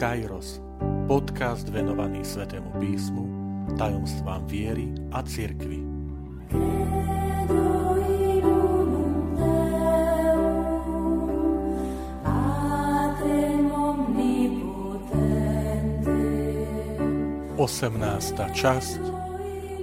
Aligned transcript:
Kairos, 0.00 0.64
podcast 1.04 1.68
venovaný 1.68 2.24
Svetému 2.24 2.72
písmu, 2.80 3.24
tajomstvám 3.76 4.48
viery 4.48 4.88
a 5.12 5.20
cirkvi. 5.20 5.84
Osemnásta 17.60 18.48
časť 18.56 19.04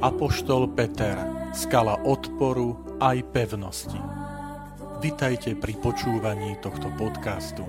Apoštol 0.02 0.74
Peter, 0.74 1.14
skala 1.54 1.94
odporu 2.10 2.98
aj 2.98 3.22
pevnosti. 3.30 4.02
Vitajte 4.98 5.54
pri 5.54 5.78
počúvaní 5.78 6.58
tohto 6.66 6.90
podcastu. 6.98 7.62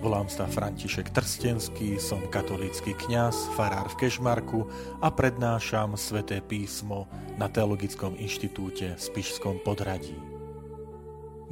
Volám 0.00 0.32
sa 0.32 0.48
František 0.48 1.12
Trstenský, 1.12 2.00
som 2.00 2.24
katolícky 2.32 2.96
kňaz, 2.96 3.52
farár 3.52 3.84
v 3.92 4.00
Kešmarku 4.00 4.64
a 4.96 5.12
prednášam 5.12 5.92
sväté 5.92 6.40
písmo 6.40 7.04
na 7.36 7.52
Teologickom 7.52 8.16
inštitúte 8.16 8.96
v 8.96 9.00
Spišskom 9.00 9.60
podradí. 9.60 10.16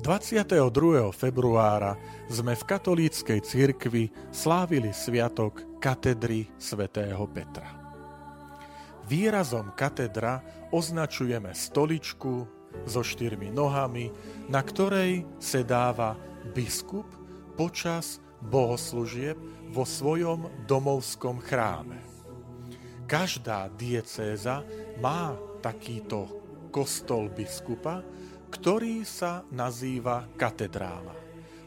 22. 0.01 0.65
februára 1.13 2.01
sme 2.33 2.57
v 2.57 2.65
katolíckej 2.65 3.45
cirkvi 3.45 4.09
slávili 4.33 4.97
sviatok 4.97 5.77
katedry 5.77 6.49
svätého 6.57 7.29
Petra. 7.29 7.69
Výrazom 9.05 9.77
katedra 9.77 10.41
označujeme 10.73 11.53
stoličku 11.53 12.49
so 12.89 13.05
štyrmi 13.05 13.53
nohami, 13.53 14.09
na 14.49 14.65
ktorej 14.65 15.29
sedáva 15.37 16.17
biskup 16.57 17.05
počas 17.53 18.25
bohoslúžieb 18.43 19.37
vo 19.73 19.85
svojom 19.85 20.49
domovskom 20.65 21.43
chráme. 21.43 21.99
Každá 23.09 23.73
diecéza 23.73 24.63
má 25.01 25.33
takýto 25.65 26.29
kostol 26.69 27.33
biskupa, 27.33 28.05
ktorý 28.53 29.05
sa 29.05 29.45
nazýva 29.49 30.29
katedrála. 30.37 31.17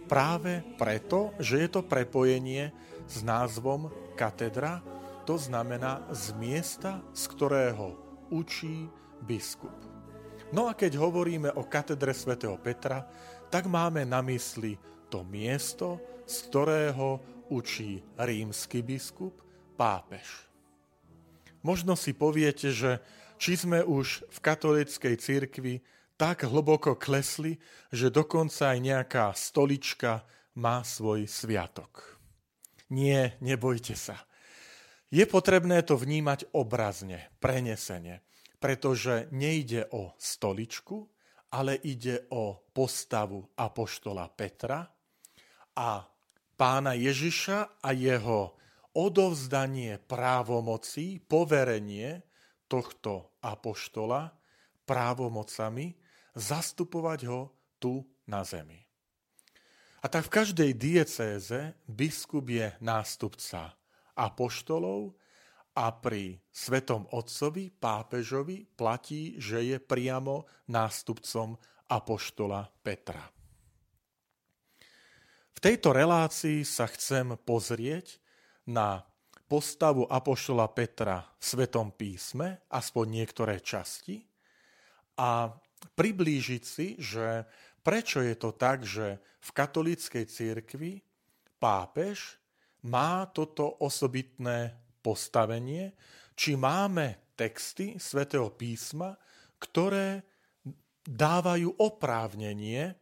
Práve 0.05 0.61
preto, 0.75 1.31
že 1.39 1.65
je 1.65 1.69
to 1.71 1.81
prepojenie 1.87 2.69
s 3.07 3.23
názvom 3.23 3.89
katedra, 4.13 4.83
to 5.23 5.37
znamená 5.37 6.03
z 6.11 6.35
miesta, 6.37 6.99
z 7.15 7.23
ktorého 7.31 7.95
učí 8.33 8.89
biskup. 9.23 9.73
No 10.51 10.67
a 10.67 10.75
keď 10.75 10.99
hovoríme 10.99 11.53
o 11.55 11.63
katedre 11.63 12.11
svätého 12.11 12.59
Petra, 12.59 13.07
tak 13.47 13.71
máme 13.71 14.03
na 14.03 14.19
mysli 14.25 14.75
to 15.11 15.27
miesto, 15.27 15.99
z 16.23 16.47
ktorého 16.47 17.19
učí 17.51 17.99
rímsky 18.15 18.79
biskup, 18.79 19.35
pápež. 19.75 20.47
Možno 21.67 21.99
si 21.99 22.15
poviete, 22.15 22.71
že 22.71 23.03
či 23.35 23.59
sme 23.59 23.83
už 23.83 24.23
v 24.31 24.37
katolíckej 24.39 25.15
cirkvi 25.19 25.83
tak 26.15 26.47
hlboko 26.47 26.95
klesli, 26.95 27.59
že 27.91 28.07
dokonca 28.07 28.71
aj 28.71 28.79
nejaká 28.79 29.25
stolička 29.35 30.23
má 30.55 30.87
svoj 30.87 31.27
sviatok. 31.27 32.17
Nie, 32.87 33.35
nebojte 33.43 33.99
sa. 33.99 34.15
Je 35.11 35.27
potrebné 35.27 35.83
to 35.83 35.99
vnímať 35.99 36.55
obrazne, 36.55 37.27
prenesene 37.43 38.23
pretože 38.61 39.25
nejde 39.33 39.89
o 39.89 40.13
stoličku, 40.21 41.09
ale 41.57 41.81
ide 41.81 42.29
o 42.29 42.69
postavu 42.69 43.41
apoštola 43.57 44.29
Petra 44.29 44.85
a 45.75 46.05
pána 46.59 46.93
Ježiša 46.93 47.81
a 47.81 47.89
jeho 47.95 48.55
odovzdanie 48.91 49.97
právomocí, 50.03 51.23
poverenie 51.23 52.21
tohto 52.67 53.39
apoštola 53.43 54.31
právomocami 54.83 55.95
zastupovať 56.35 57.19
ho 57.27 57.41
tu 57.79 58.03
na 58.27 58.43
zemi. 58.43 58.79
A 60.01 60.09
tak 60.09 60.27
v 60.27 60.33
každej 60.41 60.71
diecéze 60.75 61.77
biskup 61.85 62.49
je 62.49 62.73
nástupca 62.81 63.77
apoštolov 64.17 65.13
a 65.77 65.87
pri 65.93 66.41
Svetom 66.51 67.07
Otcovi, 67.15 67.71
pápežovi, 67.71 68.67
platí, 68.75 69.39
že 69.39 69.63
je 69.63 69.77
priamo 69.79 70.49
nástupcom 70.67 71.55
apoštola 71.87 72.67
Petra. 72.83 73.40
Tejto 75.61 75.93
relácii 75.93 76.65
sa 76.65 76.89
chcem 76.89 77.37
pozrieť 77.45 78.17
na 78.65 79.05
postavu 79.45 80.09
apoštola 80.09 80.65
Petra 80.73 81.21
v 81.37 81.43
Svetom 81.45 81.93
písme, 81.93 82.65
aspoň 82.73 83.05
niektoré 83.21 83.61
časti, 83.61 84.25
a 85.21 85.53
priblížiť 85.93 86.63
si, 86.65 86.97
že 86.97 87.45
prečo 87.85 88.25
je 88.25 88.33
to 88.41 88.57
tak, 88.57 88.81
že 88.81 89.21
v 89.21 89.49
katolíckej 89.53 90.25
cirkvi 90.25 90.97
pápež 91.61 92.41
má 92.89 93.29
toto 93.29 93.85
osobitné 93.85 94.73
postavenie, 95.05 95.93
či 96.33 96.57
máme 96.57 97.37
texty 97.37 98.01
svätého 98.01 98.49
písma, 98.49 99.13
ktoré 99.61 100.25
dávajú 101.05 101.77
oprávnenie, 101.77 102.97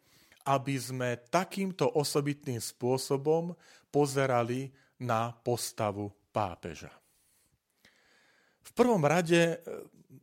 aby 0.48 0.76
sme 0.80 1.20
takýmto 1.28 1.98
osobitným 1.98 2.62
spôsobom 2.62 3.56
pozerali 3.90 4.72
na 5.02 5.32
postavu 5.32 6.12
pápeža. 6.30 6.92
V 8.60 8.72
prvom 8.78 9.02
rade 9.02 9.42
e, 9.42 9.58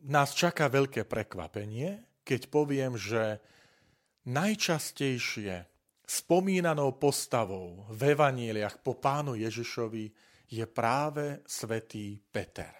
nás 0.07 0.31
čaká 0.31 0.71
veľké 0.71 1.03
prekvapenie, 1.03 2.21
keď 2.23 2.41
poviem, 2.47 2.95
že 2.95 3.43
najčastejšie 4.27 5.67
spomínanou 6.07 6.95
postavou 6.95 7.83
v 7.91 8.15
evaníliach 8.15 8.79
po 8.79 8.95
pánu 8.95 9.35
Ježišovi 9.35 10.05
je 10.47 10.65
práve 10.67 11.43
svätý 11.43 12.15
Peter. 12.31 12.71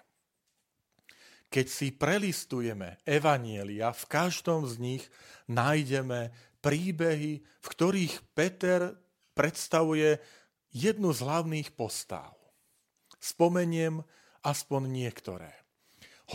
Keď 1.47 1.67
si 1.67 1.95
prelistujeme 1.95 3.03
evanielia, 3.07 3.91
v 3.95 4.03
každom 4.07 4.67
z 4.67 4.75
nich 4.79 5.03
nájdeme 5.47 6.31
príbehy, 6.67 7.39
v 7.39 7.67
ktorých 7.71 8.35
Peter 8.35 8.91
predstavuje 9.31 10.19
jednu 10.75 11.15
z 11.15 11.19
hlavných 11.23 11.71
postáv. 11.79 12.35
Spomeniem 13.23 14.03
aspoň 14.43 14.91
niektoré. 14.91 15.55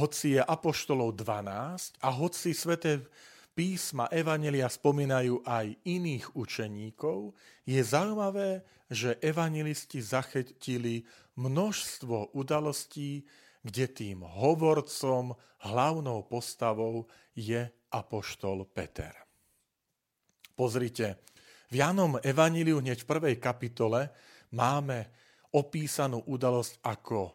Hoci 0.01 0.41
je 0.41 0.43
apoštolov 0.43 1.21
12 1.21 2.01
a 2.01 2.09
hoci 2.17 2.57
sväté 2.57 3.05
písma 3.53 4.09
Evanelia 4.09 4.73
spomínajú 4.73 5.45
aj 5.45 5.77
iných 5.85 6.33
učeníkov, 6.33 7.37
je 7.69 7.81
zaujímavé, 7.85 8.65
že 8.89 9.21
evangelisti 9.21 10.01
zachytili 10.01 11.05
množstvo 11.37 12.33
udalostí, 12.33 13.29
kde 13.61 13.85
tým 13.93 14.25
hovorcom, 14.25 15.37
hlavnou 15.69 16.25
postavou 16.25 17.05
je 17.37 17.69
apoštol 17.93 18.65
Peter. 18.73 19.22
Pozrite, 20.53 21.25
v 21.73 21.81
Janom 21.81 22.21
Evaníliu 22.21 22.85
hneď 22.85 23.03
v 23.03 23.11
prvej 23.11 23.37
kapitole 23.41 24.13
máme 24.53 25.09
opísanú 25.57 26.21
udalosť, 26.29 26.85
ako 26.85 27.33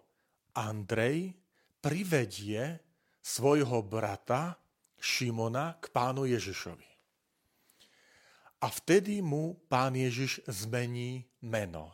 Andrej 0.54 1.34
privedie 1.82 2.78
svojho 3.22 3.82
brata 3.86 4.58
Šimona 4.98 5.78
k 5.82 5.90
pánu 5.90 6.30
Ježišovi. 6.30 6.90
A 8.58 8.68
vtedy 8.74 9.22
mu 9.22 9.54
pán 9.70 9.94
Ježiš 9.94 10.42
zmení 10.50 11.30
meno. 11.46 11.94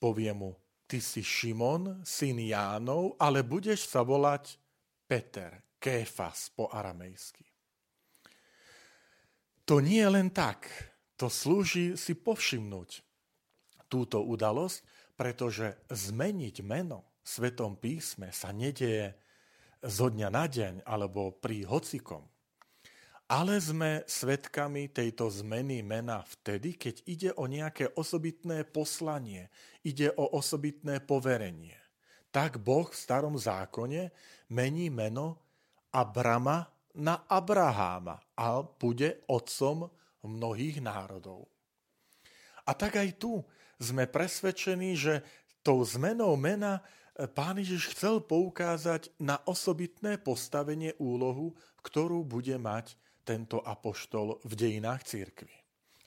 Povie 0.00 0.32
mu, 0.32 0.56
ty 0.88 1.04
si 1.04 1.20
Šimon, 1.20 2.00
syn 2.00 2.40
Jánov, 2.40 3.20
ale 3.20 3.44
budeš 3.44 3.84
sa 3.84 4.00
volať 4.00 4.56
Peter, 5.04 5.76
Kéfas 5.76 6.48
po 6.52 6.72
aramejsky. 6.72 7.49
To 9.70 9.78
nie 9.78 10.02
je 10.02 10.10
len 10.10 10.34
tak, 10.34 10.66
to 11.14 11.30
slúži 11.30 11.94
si 11.94 12.18
povšimnúť 12.18 13.06
túto 13.86 14.18
udalosť, 14.18 14.82
pretože 15.14 15.78
zmeniť 15.86 16.66
meno 16.66 17.06
v 17.22 17.26
Svetom 17.30 17.78
písme 17.78 18.34
sa 18.34 18.50
nedieje 18.50 19.14
zo 19.78 20.10
dňa 20.10 20.26
na 20.26 20.50
deň 20.50 20.74
alebo 20.82 21.38
pri 21.38 21.70
hocikom. 21.70 22.26
Ale 23.30 23.62
sme 23.62 24.02
svedkami 24.10 24.90
tejto 24.90 25.30
zmeny 25.30 25.86
mena 25.86 26.26
vtedy, 26.26 26.74
keď 26.74 26.94
ide 27.06 27.30
o 27.38 27.46
nejaké 27.46 27.94
osobitné 27.94 28.66
poslanie, 28.66 29.54
ide 29.86 30.10
o 30.18 30.34
osobitné 30.34 30.98
poverenie. 30.98 31.78
Tak 32.34 32.58
Boh 32.58 32.90
v 32.90 32.98
starom 32.98 33.38
zákone 33.38 34.10
mení 34.50 34.90
meno 34.90 35.38
Abrama 35.94 36.79
na 36.98 37.22
Abraháma 37.30 38.18
a 38.34 38.64
bude 38.64 39.22
otcom 39.30 39.86
mnohých 40.26 40.82
národov. 40.82 41.46
A 42.66 42.74
tak 42.76 42.98
aj 42.98 43.16
tu 43.18 43.40
sme 43.80 44.04
presvedčení, 44.04 44.94
že 44.94 45.24
tou 45.64 45.80
zmenou 45.82 46.36
mena 46.36 46.80
e, 46.80 47.24
pán 47.24 47.56
Ježiš 47.56 47.96
chcel 47.96 48.20
poukázať 48.20 49.12
na 49.20 49.40
osobitné 49.48 50.20
postavenie 50.20 50.92
úlohu, 51.00 51.56
ktorú 51.80 52.22
bude 52.22 52.54
mať 52.60 52.96
tento 53.24 53.64
apoštol 53.64 54.40
v 54.44 54.52
dejinách 54.52 55.02
církvy. 55.08 55.54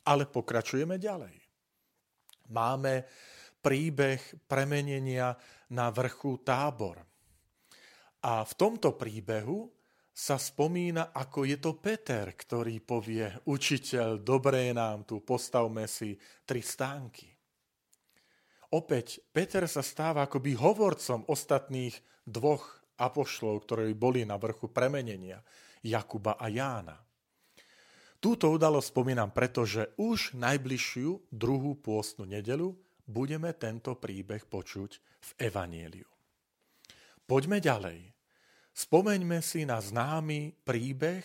Ale 0.05 0.29
pokračujeme 0.29 0.99
ďalej. 0.99 1.35
Máme 2.53 3.07
príbeh 3.63 4.19
premenenia 4.45 5.33
na 5.71 5.87
vrchu 5.89 6.43
tábor. 6.43 6.99
A 8.23 8.43
v 8.43 8.53
tomto 8.55 8.99
príbehu 8.99 9.71
sa 10.13 10.37
spomína, 10.37 11.09
ako 11.09 11.49
je 11.49 11.57
to 11.57 11.73
Peter, 11.81 12.37
ktorý 12.37 12.77
povie, 12.85 13.25
učiteľ, 13.49 14.21
dobré 14.21 14.69
nám 14.69 15.09
tu, 15.09 15.25
postavme 15.25 15.89
si 15.89 16.13
tri 16.45 16.61
stánky. 16.61 17.33
Opäť 18.77 19.25
Peter 19.33 19.65
sa 19.65 19.81
stáva 19.81 20.29
akoby 20.29 20.53
hovorcom 20.53 21.25
ostatných 21.25 21.97
dvoch 22.29 22.85
apošlov, 23.01 23.65
ktorí 23.65 23.97
boli 23.97 24.21
na 24.21 24.37
vrchu 24.37 24.69
premenenia, 24.69 25.41
Jakuba 25.81 26.37
a 26.37 26.47
Jána. 26.47 26.95
Túto 28.21 28.53
udalosť 28.53 28.87
spomínam, 28.95 29.35
pretože 29.35 29.91
už 29.99 30.37
najbližšiu 30.39 31.27
druhú 31.27 31.75
pôstnu 31.75 32.23
nedelu 32.23 32.71
budeme 33.03 33.51
tento 33.51 33.99
príbeh 33.99 34.47
počuť 34.47 34.91
v 35.19 35.29
Evanieliu. 35.51 36.07
Poďme 37.27 37.59
ďalej. 37.59 38.12
Spomeňme 38.73 39.37
si 39.45 39.69
na 39.69 39.77
známy 39.77 40.57
príbeh, 40.65 41.21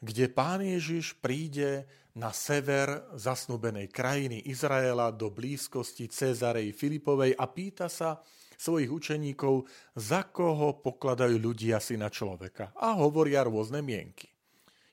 kde 0.00 0.32
pán 0.32 0.64
Ježiš 0.64 1.16
príde 1.20 1.84
na 2.16 2.32
sever 2.32 3.04
zasnúbenej 3.12 3.92
krajiny 3.92 4.40
Izraela 4.48 5.12
do 5.12 5.28
blízkosti 5.28 6.08
Cezarej 6.08 6.72
Filipovej 6.72 7.36
a 7.36 7.44
pýta 7.52 7.92
sa 7.92 8.24
svojich 8.56 8.88
učeníkov, 8.88 9.68
za 9.92 10.24
koho 10.32 10.80
pokladajú 10.80 11.36
ľudia 11.36 11.76
si 11.76 12.00
na 12.00 12.08
človeka. 12.08 12.72
A 12.80 12.96
hovoria 12.96 13.44
rôzne 13.44 13.84
mienky. 13.84 14.32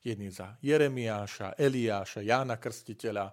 Jedni 0.03 0.27
za 0.27 0.59
Jeremiáša, 0.59 1.55
Eliáša, 1.55 2.19
Jána 2.27 2.59
Krstiteľa. 2.59 3.31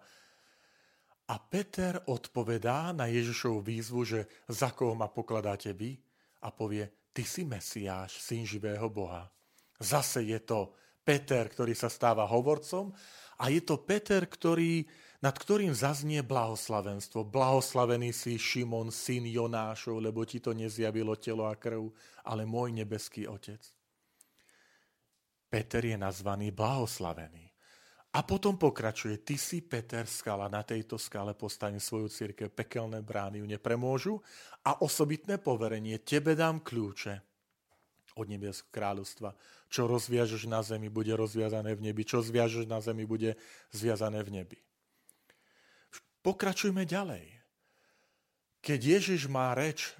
A 1.31 1.35
Peter 1.43 1.99
odpovedá 2.07 2.95
na 2.95 3.11
Ježišovu 3.11 3.59
výzvu, 3.59 4.01
že 4.07 4.21
za 4.47 4.71
koho 4.71 4.95
ma 4.95 5.11
pokladáte 5.11 5.75
vy? 5.75 5.99
A 6.47 6.55
povie, 6.55 6.87
ty 7.11 7.27
si 7.27 7.43
Mesiáš, 7.43 8.19
syn 8.23 8.47
živého 8.47 8.87
Boha. 8.89 9.31
Zase 9.81 10.23
je 10.23 10.39
to 10.41 10.75
Peter, 11.03 11.49
ktorý 11.49 11.75
sa 11.75 11.89
stáva 11.91 12.29
hovorcom 12.29 12.93
a 13.41 13.49
je 13.49 13.65
to 13.65 13.81
Peter, 13.81 14.23
ktorý, 14.29 14.85
nad 15.25 15.33
ktorým 15.33 15.73
zaznie 15.73 16.21
blahoslavenstvo. 16.21 17.27
Blahoslavený 17.27 18.13
si 18.13 18.37
Šimon, 18.37 18.93
syn 18.93 19.27
Jonášov, 19.27 19.99
lebo 19.99 20.23
ti 20.29 20.39
to 20.39 20.53
nezjavilo 20.53 21.17
telo 21.17 21.49
a 21.49 21.57
krv, 21.57 21.91
ale 22.29 22.47
môj 22.47 22.77
nebeský 22.77 23.27
otec. 23.27 23.61
Peter 25.51 25.83
je 25.83 25.99
nazvaný 25.99 26.55
blahoslavený. 26.55 27.50
A 28.11 28.27
potom 28.27 28.59
pokračuje, 28.59 29.23
ty 29.23 29.39
si 29.39 29.63
Peter 29.63 30.03
skala, 30.03 30.51
na 30.51 30.67
tejto 30.67 30.99
skale 30.99 31.31
postavím 31.31 31.79
svoju 31.79 32.11
církev, 32.11 32.51
pekelné 32.51 33.07
brány 33.07 33.39
ju 33.39 33.47
nepremôžu 33.47 34.19
a 34.67 34.83
osobitné 34.83 35.39
poverenie, 35.39 36.03
tebe 36.03 36.35
dám 36.35 36.59
kľúče 36.59 37.23
od 38.19 38.27
nebieského 38.27 38.75
kráľovstva. 38.75 39.39
Čo 39.71 39.87
rozviažeš 39.87 40.51
na 40.51 40.59
zemi, 40.67 40.91
bude 40.91 41.15
rozviazané 41.15 41.79
v 41.79 41.91
nebi. 41.91 42.03
Čo 42.03 42.27
zviažeš 42.27 42.67
na 42.67 42.83
zemi, 42.83 43.07
bude 43.07 43.39
zviazané 43.71 44.27
v 44.27 44.43
nebi. 44.43 44.59
Pokračujme 46.27 46.83
ďalej. 46.83 47.41
Keď 48.61 48.81
Ježiš 49.01 49.25
má 49.31 49.57
reč 49.57 49.89
e, 49.89 49.91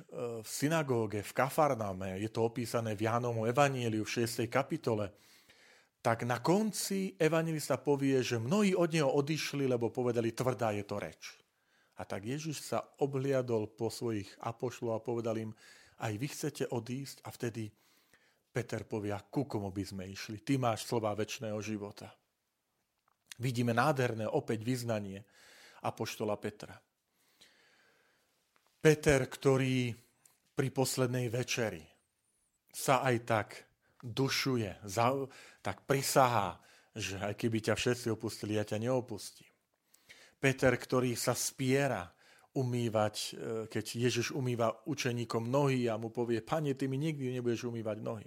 v 0.45 0.49
synagóge, 0.51 1.25
v 1.25 1.33
Kafarname, 1.33 2.21
je 2.21 2.29
to 2.29 2.45
opísané 2.45 2.93
v 2.93 3.09
Jánomu 3.09 3.49
evaníliu 3.49 4.05
v 4.05 4.27
6. 4.27 4.45
kapitole, 4.53 5.17
tak 6.01 6.25
na 6.25 6.41
konci 6.41 7.13
evangelista 7.21 7.77
povie, 7.77 8.25
že 8.25 8.41
mnohí 8.41 8.73
od 8.73 8.89
neho 8.89 9.09
odišli, 9.13 9.69
lebo 9.69 9.93
povedali, 9.93 10.33
tvrdá 10.33 10.73
je 10.73 10.85
to 10.89 10.97
reč. 10.97 11.37
A 12.01 12.09
tak 12.09 12.25
Ježiš 12.25 12.65
sa 12.65 12.81
obliadol 13.05 13.69
po 13.69 13.93
svojich 13.93 14.33
apošlov 14.41 14.97
a 14.97 15.05
povedal 15.05 15.37
im, 15.37 15.53
aj 16.01 16.13
vy 16.17 16.27
chcete 16.33 16.65
odísť 16.73 17.21
a 17.25 17.29
vtedy 17.29 17.69
Peter 18.51 18.83
povie, 18.89 19.13
ku 19.29 19.45
komu 19.45 19.69
by 19.69 19.85
sme 19.85 20.05
išli? 20.09 20.41
Ty 20.41 20.57
máš 20.57 20.89
slova 20.89 21.13
väčšného 21.13 21.61
života. 21.61 22.09
Vidíme 23.41 23.77
nádherné 23.77 24.25
opäť 24.25 24.65
vyznanie 24.65 25.21
apoštola 25.85 26.35
Petra. 26.41 26.75
Peter, 28.81 29.21
ktorý 29.29 29.93
pri 30.57 30.69
poslednej 30.73 31.29
večeri 31.29 31.85
sa 32.73 33.05
aj 33.05 33.17
tak 33.29 33.49
dušuje, 34.03 34.85
tak 35.61 35.85
prisahá, 35.85 36.61
že 36.97 37.21
aj 37.21 37.35
keby 37.39 37.71
ťa 37.71 37.75
všetci 37.79 38.07
opustili, 38.11 38.59
ja 38.59 38.65
ťa 38.67 38.83
neopustím. 38.83 39.49
Peter, 40.41 40.73
ktorý 40.73 41.13
sa 41.15 41.37
spiera 41.37 42.09
umývať, 42.57 43.15
e, 43.15 43.31
keď 43.71 43.85
Ježiš 43.95 44.35
umýva 44.35 44.75
učeníkom 44.89 45.47
nohy 45.47 45.87
a 45.87 46.01
mu 46.01 46.11
povie, 46.11 46.43
pane, 46.43 46.75
ty 46.75 46.91
mi 46.91 46.99
nikdy 46.99 47.31
nebudeš 47.39 47.69
umývať 47.69 47.99
nohy. 48.03 48.27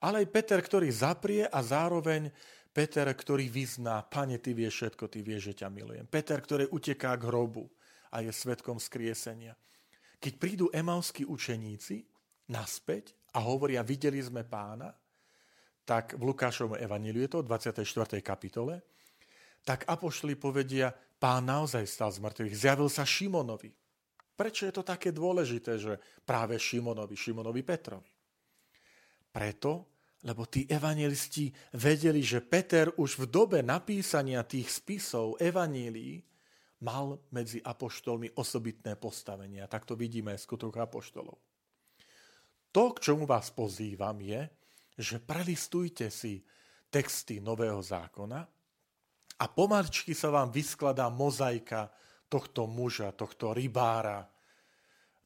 Ale 0.00 0.24
aj 0.24 0.32
Peter, 0.32 0.60
ktorý 0.62 0.88
zaprie 0.88 1.44
a 1.44 1.58
zároveň 1.60 2.30
Peter, 2.72 3.08
ktorý 3.08 3.48
vyzná, 3.48 4.04
pane, 4.04 4.38
ty 4.38 4.52
vieš 4.52 4.84
všetko, 4.84 5.04
ty 5.08 5.20
vieš, 5.24 5.52
že 5.52 5.64
ťa 5.64 5.68
milujem. 5.72 6.06
Peter, 6.08 6.36
ktorý 6.36 6.68
uteká 6.68 7.16
k 7.16 7.26
hrobu 7.28 7.68
a 8.12 8.20
je 8.20 8.32
svetkom 8.32 8.76
skriesenia. 8.76 9.56
Keď 10.20 10.32
prídu 10.36 10.66
emauskí 10.72 11.24
učeníci 11.24 12.04
naspäť 12.48 13.16
a 13.34 13.38
hovoria, 13.42 13.86
videli 13.86 14.22
sme 14.22 14.46
pána, 14.46 14.92
tak 15.86 16.18
v 16.18 16.22
Lukášovom 16.26 16.78
evaníliu 16.78 17.26
je 17.26 17.30
to, 17.30 17.38
v 17.42 17.48
24. 17.50 18.18
kapitole, 18.22 18.82
tak 19.62 19.86
apoštoli 19.86 20.34
povedia, 20.38 20.90
pán 21.18 21.46
naozaj 21.46 21.86
stal 21.86 22.10
z 22.10 22.22
mŕtvych, 22.22 22.54
zjavil 22.54 22.90
sa 22.90 23.02
Šimonovi. 23.02 23.70
Prečo 24.36 24.68
je 24.68 24.74
to 24.74 24.84
také 24.84 25.10
dôležité, 25.10 25.80
že 25.80 25.96
práve 26.22 26.60
Šimonovi, 26.60 27.16
Šimonovi 27.16 27.62
Petrovi? 27.64 28.10
Preto, 29.32 29.96
lebo 30.26 30.44
tí 30.50 30.66
evangelisti 30.66 31.48
vedeli, 31.78 32.20
že 32.20 32.42
Peter 32.42 32.90
už 32.98 33.22
v 33.22 33.24
dobe 33.30 33.58
napísania 33.62 34.42
tých 34.42 34.68
spisov 34.70 35.38
evanílií 35.38 36.20
mal 36.82 37.16
medzi 37.32 37.62
apoštolmi 37.62 38.36
osobitné 38.36 38.98
postavenia. 39.00 39.70
Tak 39.70 39.88
to 39.88 39.96
vidíme 39.96 40.36
v 40.36 40.44
skutoch 40.44 40.74
apoštolov. 40.76 41.36
To, 42.76 42.92
k 42.92 43.08
čomu 43.08 43.24
vás 43.24 43.48
pozývam, 43.56 44.20
je, 44.20 44.52
že 45.00 45.16
prelistujte 45.16 46.12
si 46.12 46.44
texty 46.92 47.40
Nového 47.40 47.80
zákona 47.80 48.44
a 49.40 49.44
pomaličky 49.48 50.12
sa 50.12 50.28
vám 50.28 50.52
vyskladá 50.52 51.08
mozaika 51.08 51.88
tohto 52.28 52.68
muža, 52.68 53.16
tohto 53.16 53.56
rybára, 53.56 54.28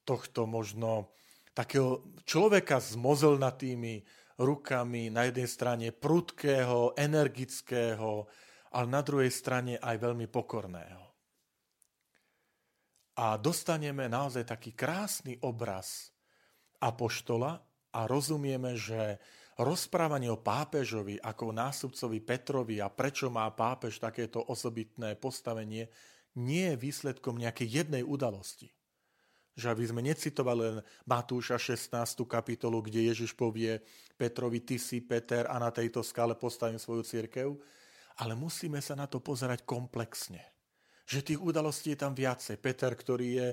tohto 0.07 0.47
možno 0.47 1.11
takého 1.51 2.07
človeka 2.23 2.79
s 2.79 2.95
mozelnatými 2.95 3.99
rukami, 4.39 5.11
na 5.11 5.27
jednej 5.27 5.51
strane 5.51 5.87
prudkého, 5.91 6.95
energického, 6.95 8.31
ale 8.71 8.87
na 8.87 9.03
druhej 9.03 9.35
strane 9.35 9.75
aj 9.75 9.99
veľmi 9.99 10.31
pokorného. 10.31 11.03
A 13.19 13.35
dostaneme 13.43 14.07
naozaj 14.07 14.47
taký 14.47 14.71
krásny 14.71 15.35
obraz 15.43 16.15
apoštola 16.81 17.61
a 17.93 18.01
rozumieme, 18.09 18.75
že 18.75 19.21
rozprávanie 19.61 20.33
o 20.33 20.41
pápežovi 20.41 21.21
ako 21.21 21.53
nástupcovi 21.53 22.19
Petrovi 22.25 22.81
a 22.81 22.89
prečo 22.89 23.29
má 23.29 23.45
pápež 23.53 24.01
takéto 24.01 24.41
osobitné 24.41 25.21
postavenie, 25.21 25.93
nie 26.41 26.73
je 26.73 26.81
výsledkom 26.81 27.37
nejakej 27.37 27.85
jednej 27.85 28.03
udalosti. 28.07 28.73
Že 29.59 29.67
aby 29.77 29.85
sme 29.85 30.01
necitovali 30.01 30.61
len 30.63 30.79
Matúša 31.05 31.61
16. 31.61 32.25
kapitolu, 32.25 32.81
kde 32.81 33.13
Ježiš 33.13 33.37
povie 33.37 33.83
Petrovi, 34.17 34.65
ty 34.65 34.81
si 34.81 35.05
Peter 35.05 35.45
a 35.51 35.61
na 35.61 35.69
tejto 35.75 36.01
skale 36.01 36.39
postavím 36.39 36.81
svoju 36.81 37.03
církev, 37.05 37.53
ale 38.23 38.33
musíme 38.39 38.79
sa 38.81 38.97
na 38.97 39.11
to 39.11 39.21
pozerať 39.21 39.67
komplexne. 39.67 40.41
Že 41.05 41.35
tých 41.35 41.41
udalostí 41.43 41.93
je 41.93 42.01
tam 42.01 42.15
viacej. 42.15 42.57
Peter, 42.63 42.95
ktorý, 42.95 43.29
je, 43.35 43.49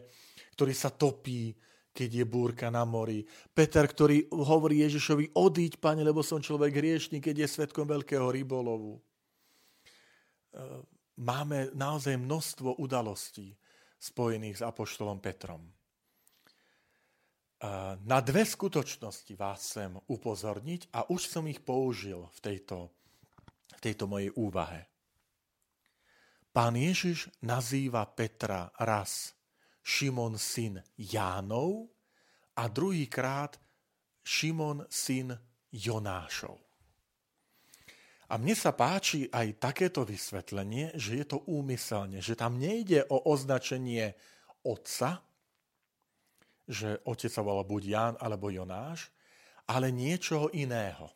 ktorý 0.53 0.73
sa 0.77 0.93
topí, 0.93 1.57
keď 1.97 2.21
je 2.21 2.25
búrka 2.29 2.69
na 2.69 2.85
mori. 2.85 3.25
Peter, 3.49 3.81
ktorý 3.89 4.29
hovorí 4.29 4.85
Ježišovi, 4.85 5.33
odíď, 5.33 5.81
pane, 5.81 6.05
lebo 6.05 6.21
som 6.21 6.37
človek 6.37 6.77
hriešný, 6.77 7.17
keď 7.17 7.41
je 7.41 7.47
svetkom 7.49 7.89
veľkého 7.89 8.29
rybolovu. 8.29 8.93
E, 8.93 9.01
máme 11.17 11.73
naozaj 11.73 12.21
množstvo 12.21 12.77
udalostí 12.77 13.57
spojených 13.97 14.61
s 14.61 14.65
Apoštolom 14.69 15.17
Petrom. 15.17 15.65
E, 15.65 15.71
na 18.05 18.21
dve 18.21 18.45
skutočnosti 18.45 19.33
vás 19.33 19.65
chcem 19.65 19.97
upozorniť 20.05 20.93
a 20.93 21.09
už 21.09 21.25
som 21.25 21.49
ich 21.49 21.65
použil 21.65 22.29
v 22.37 22.39
tejto, 22.45 22.93
v 23.73 23.79
tejto 23.81 24.05
mojej 24.05 24.29
úvahe. 24.37 24.85
Pán 26.53 26.77
Ježiš 26.77 27.33
nazýva 27.41 28.05
Petra 28.05 28.69
raz 28.77 29.36
Šimon 29.87 30.35
syn 30.35 30.83
Jánov 30.99 31.87
a 32.59 32.67
druhýkrát 32.67 33.55
Šimon 34.19 34.83
syn 34.91 35.31
Jonášov. 35.71 36.59
A 38.27 38.35
mne 38.35 38.51
sa 38.59 38.75
páči 38.75 39.31
aj 39.31 39.55
takéto 39.55 40.03
vysvetlenie, 40.03 40.91
že 40.99 41.23
je 41.23 41.25
to 41.31 41.47
úmyselne, 41.47 42.19
že 42.19 42.35
tam 42.35 42.59
nejde 42.59 43.07
o 43.07 43.31
označenie 43.31 44.11
otca, 44.67 45.23
že 46.67 46.99
otec 47.07 47.31
sa 47.31 47.39
volá 47.39 47.63
buď 47.63 47.83
Ján 47.87 48.15
alebo 48.19 48.51
Jonáš, 48.51 49.07
ale 49.71 49.95
niečoho 49.95 50.51
iného. 50.51 51.07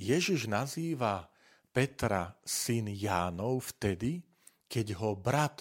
Ježiš 0.00 0.48
nazýva 0.48 1.28
Petra 1.68 2.32
syn 2.40 2.88
Jánov 2.88 3.76
vtedy, 3.76 4.24
keď 4.64 4.96
ho 4.96 5.12
brat 5.12 5.60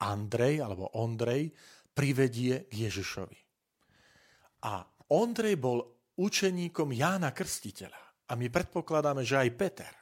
Andrej 0.00 0.64
alebo 0.64 0.88
Ondrej 0.96 1.52
privedie 1.92 2.66
k 2.66 2.88
Ježišovi. 2.88 3.38
A 4.64 4.84
Ondrej 5.12 5.56
bol 5.60 5.84
učeníkom 6.20 6.92
Jána 6.92 7.32
Krstiteľa. 7.32 8.30
A 8.30 8.38
my 8.38 8.46
predpokladáme, 8.46 9.26
že 9.26 9.36
aj 9.40 9.50
Peter. 9.58 9.92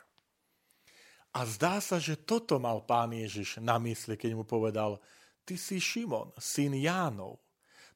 A 1.33 1.45
zdá 1.49 1.81
sa, 1.81 1.97
že 1.97 2.21
toto 2.21 2.61
mal 2.61 2.85
pán 2.85 3.15
Ježiš 3.15 3.63
na 3.63 3.81
mysli, 3.81 4.21
keď 4.21 4.37
mu 4.37 4.45
povedal, 4.45 5.01
ty 5.49 5.57
si 5.57 5.81
Šimon, 5.81 6.35
syn 6.37 6.77
Jánov. 6.77 7.41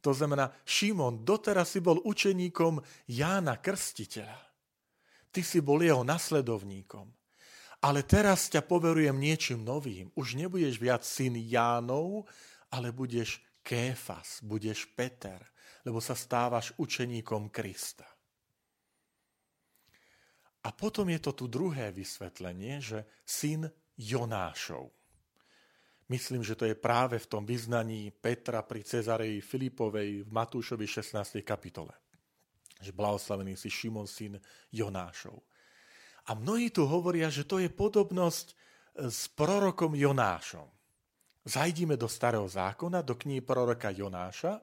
To 0.03 0.11
znamená, 0.11 0.51
Šimon, 0.65 1.23
doteraz 1.23 1.77
si 1.77 1.81
bol 1.85 2.01
učeníkom 2.03 2.81
Jána 3.13 3.61
Krstiteľa. 3.61 4.41
Ty 5.33 5.41
si 5.41 5.61
bol 5.65 5.81
jeho 5.81 6.05
nasledovníkom. 6.05 7.09
Ale 7.83 8.07
teraz 8.07 8.47
ťa 8.47 8.63
poverujem 8.63 9.19
niečím 9.19 9.67
novým. 9.67 10.15
Už 10.15 10.39
nebudeš 10.39 10.79
viac 10.79 11.03
syn 11.03 11.35
Jánov, 11.35 12.31
ale 12.71 12.95
budeš 12.95 13.43
Kéfas, 13.63 14.39
budeš 14.43 14.87
Peter, 14.95 15.43
lebo 15.83 15.99
sa 15.99 16.15
stávaš 16.15 16.71
učeníkom 16.79 17.51
Krista. 17.51 18.07
A 20.63 20.71
potom 20.71 21.11
je 21.11 21.19
to 21.19 21.35
tu 21.35 21.51
druhé 21.51 21.91
vysvetlenie, 21.91 22.79
že 22.79 23.03
syn 23.27 23.67
Jonášov. 23.99 24.95
Myslím, 26.07 26.47
že 26.47 26.55
to 26.55 26.71
je 26.71 26.79
práve 26.79 27.19
v 27.19 27.27
tom 27.27 27.43
vyznaní 27.43 28.15
Petra 28.15 28.63
pri 28.63 28.87
Cezareji 28.87 29.43
Filipovej 29.43 30.23
v 30.23 30.31
Matúšovi 30.31 30.87
16. 30.87 31.43
kapitole. 31.43 31.95
Že 32.79 32.95
blahoslavený 32.95 33.59
si 33.59 33.71
Šimon, 33.71 34.07
syn 34.07 34.39
Jonášov. 34.71 35.43
A 36.27 36.39
mnohí 36.39 36.71
tu 36.71 36.87
hovoria, 36.87 37.27
že 37.33 37.43
to 37.43 37.59
je 37.59 37.67
podobnosť 37.67 38.47
s 39.11 39.27
prorokom 39.33 39.97
Jonášom. 39.97 40.69
Zajdime 41.43 41.99
do 41.99 42.07
starého 42.07 42.47
zákona, 42.47 43.03
do 43.03 43.19
knihy 43.19 43.43
proroka 43.43 43.91
Jonáša 43.91 44.63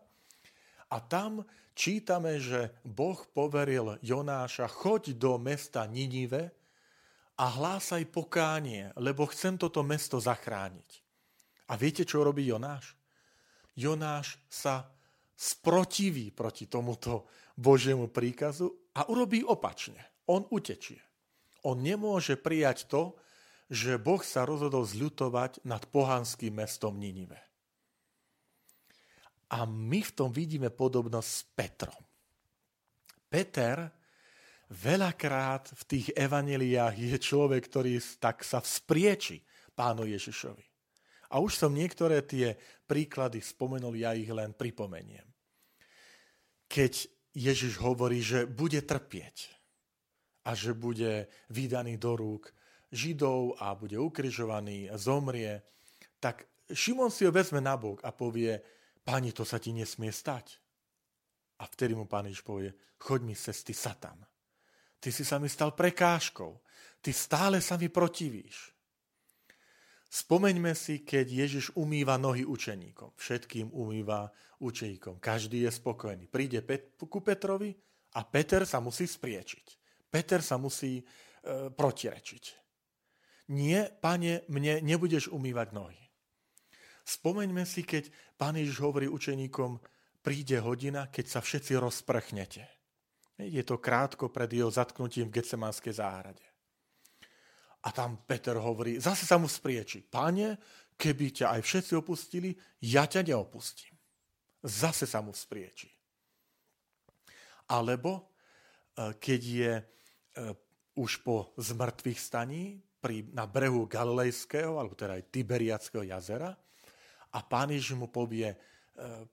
a 0.87 0.97
tam 1.03 1.43
čítame, 1.75 2.39
že 2.39 2.71
Boh 2.87 3.19
poveril 3.35 3.99
Jonáša, 3.99 4.71
choď 4.71 5.19
do 5.19 5.35
mesta 5.35 5.83
Ninive 5.83 6.55
a 7.35 7.45
hlásaj 7.51 8.07
pokánie, 8.07 8.95
lebo 8.95 9.27
chcem 9.27 9.59
toto 9.59 9.83
mesto 9.83 10.23
zachrániť. 10.23 10.89
A 11.67 11.75
viete, 11.75 12.07
čo 12.07 12.23
robí 12.23 12.47
Jonáš? 12.47 12.95
Jonáš 13.75 14.39
sa 14.47 14.87
sprotiví 15.35 16.31
proti 16.31 16.67
tomuto 16.67 17.27
Božiemu 17.55 18.07
príkazu 18.07 18.91
a 18.95 19.07
urobí 19.07 19.43
opačne. 19.43 20.23
On 20.31 20.43
utečie. 20.51 21.08
On 21.67 21.75
nemôže 21.75 22.39
prijať 22.39 22.87
to, 22.87 23.15
že 23.69 24.01
Boh 24.01 24.21
sa 24.25 24.49
rozhodol 24.49 24.81
zľutovať 24.81 25.61
nad 25.67 25.85
pohanským 25.85 26.57
mestom 26.57 26.97
Ninive. 26.97 27.37
A 29.49 29.65
my 29.65 30.01
v 30.01 30.11
tom 30.13 30.29
vidíme 30.33 30.73
podobnosť 30.73 31.29
s 31.29 31.41
Petrom. 31.53 32.01
Peter 33.29 33.93
veľakrát 34.73 35.69
v 35.73 35.83
tých 35.85 36.07
evaneliách 36.17 36.95
je 36.97 37.17
človek, 37.17 37.61
ktorý 37.65 37.97
tak 38.17 38.41
sa 38.45 38.61
vzprieči 38.61 39.41
pánu 39.73 40.05
Ježišovi. 40.05 40.65
A 41.29 41.37
už 41.37 41.61
som 41.61 41.73
niektoré 41.73 42.25
tie 42.25 42.57
príklady 42.89 43.41
spomenul, 43.41 43.93
ja 43.93 44.17
ich 44.17 44.29
len 44.29 44.53
pripomeniem. 44.53 45.25
Keď 46.65 46.93
Ježiš 47.37 47.77
hovorí, 47.77 48.21
že 48.21 48.49
bude 48.49 48.81
trpieť 48.81 49.58
a 50.49 50.57
že 50.57 50.73
bude 50.73 51.29
vydaný 51.53 52.01
do 52.01 52.17
rúk 52.17 52.49
Židov 52.89 53.61
a 53.61 53.77
bude 53.77 54.01
ukrižovaný 54.01 54.89
a 54.89 54.97
zomrie, 54.97 55.61
tak 56.17 56.49
Šimon 56.73 57.13
si 57.13 57.29
ho 57.29 57.31
vezme 57.31 57.61
na 57.61 57.77
bok 57.77 58.01
a 58.01 58.09
povie, 58.09 58.57
Páni, 59.05 59.33
to 59.33 59.41
sa 59.41 59.57
ti 59.57 59.73
nesmie 59.73 60.13
stať. 60.13 60.57
A 61.61 61.65
vtedy 61.65 61.97
mu 61.97 62.05
pán 62.05 62.29
Ježiš 62.29 62.45
povie, 62.45 62.69
choď 63.01 63.19
mi 63.25 63.33
cesty 63.33 63.73
Satan. 63.73 64.21
Ty 65.01 65.09
si 65.09 65.25
sa 65.25 65.41
mi 65.41 65.49
stal 65.49 65.73
prekážkou. 65.73 66.61
Ty 67.01 67.11
stále 67.13 67.57
sa 67.57 67.73
mi 67.73 67.89
protivíš. 67.89 68.69
Spomeňme 70.09 70.77
si, 70.77 71.01
keď 71.01 71.25
Ježiš 71.45 71.65
umýva 71.73 72.21
nohy 72.21 72.45
učeníkom. 72.45 73.17
Všetkým 73.17 73.73
umýva 73.73 74.29
učeníkom. 74.61 75.17
Každý 75.17 75.65
je 75.65 75.71
spokojný. 75.73 76.29
Príde 76.29 76.61
ku 76.97 77.19
Petrovi 77.25 77.73
a 78.13 78.21
Peter 78.29 78.61
sa 78.65 78.77
musí 78.77 79.09
spriečiť. 79.09 79.79
Peter 80.09 80.41
sa 80.41 80.57
musí 80.57 80.99
e, 80.99 81.03
protirečiť. 81.69 82.43
Nie, 83.49 83.89
pane, 83.89 84.45
mne 84.49 84.81
nebudeš 84.85 85.29
umývať 85.33 85.73
nohy. 85.73 86.01
Spomeňme 87.05 87.65
si, 87.65 87.81
keď 87.81 88.13
pán 88.37 88.53
Ježiš 88.53 88.77
hovorí 88.85 89.09
učeníkom, 89.09 89.81
príde 90.21 90.61
hodina, 90.61 91.09
keď 91.09 91.25
sa 91.25 91.39
všetci 91.41 91.73
rozprchnete. 91.81 92.63
Je 93.39 93.63
to 93.65 93.81
krátko 93.81 94.29
pred 94.29 94.51
jeho 94.51 94.69
zatknutím 94.69 95.33
v 95.33 95.41
Getsemanskej 95.41 95.97
záhrade. 95.97 96.45
A 97.81 97.89
tam 97.95 98.21
Peter 98.27 98.53
hovorí, 98.59 98.99
zase 98.99 99.23
sa 99.23 99.39
mu 99.39 99.47
sprieči, 99.47 100.03
páne, 100.03 100.59
keby 100.99 101.41
ťa 101.41 101.57
aj 101.57 101.61
všetci 101.63 101.93
opustili, 101.95 102.51
ja 102.83 103.07
ťa 103.07 103.23
neopustím. 103.23 103.95
Zase 104.59 105.07
sa 105.07 105.23
mu 105.23 105.31
sprieči. 105.31 105.87
Alebo 107.71 108.11
e, 108.19 108.21
keď 109.15 109.41
je 109.41 109.73
už 110.99 111.23
po 111.23 111.55
zmrtvých 111.55 112.19
staní 112.19 112.83
pri, 112.99 113.23
na 113.31 113.47
brehu 113.47 113.87
Galilejského, 113.87 114.75
alebo 114.75 114.95
teda 114.95 115.15
aj 115.15 115.31
Tiberiackého 115.31 116.03
jazera, 116.03 116.51
a 117.29 117.39
pán 117.45 117.69
Ježiš 117.69 117.95
mu 117.95 118.09
povie, 118.09 118.51
e, 118.51 118.57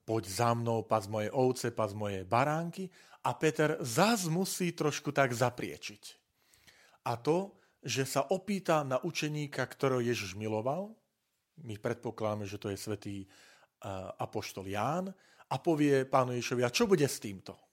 poď 0.04 0.24
za 0.28 0.50
mnou, 0.52 0.84
pas 0.84 1.08
moje 1.08 1.32
ovce, 1.32 1.72
pas 1.72 1.90
moje 1.96 2.22
baránky 2.28 2.92
a 3.24 3.34
Peter 3.34 3.80
zás 3.80 4.28
musí 4.28 4.70
trošku 4.76 5.10
tak 5.10 5.32
zapriečiť. 5.32 6.02
A 7.08 7.16
to, 7.16 7.56
že 7.80 8.04
sa 8.04 8.22
opýta 8.30 8.84
na 8.84 9.00
učeníka, 9.00 9.64
ktorého 9.64 10.04
Ježiš 10.04 10.36
miloval, 10.36 10.92
my 11.64 11.80
predpokladáme, 11.80 12.44
že 12.44 12.60
to 12.60 12.68
je 12.68 12.78
svätý 12.78 13.16
e, 13.24 13.26
apoštol 14.20 14.68
Ján, 14.68 15.10
a 15.46 15.56
povie 15.62 16.02
pánu 16.04 16.34
Ježišovi, 16.34 16.62
a 16.66 16.74
čo 16.74 16.90
bude 16.90 17.06
s 17.06 17.22
týmto? 17.22 17.65